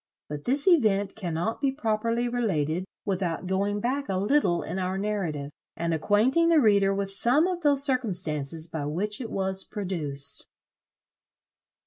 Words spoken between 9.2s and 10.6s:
it was produced.